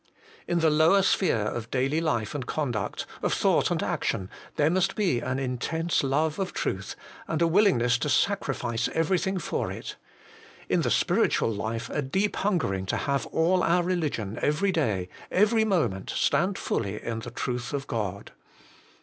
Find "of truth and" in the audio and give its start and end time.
6.39-7.39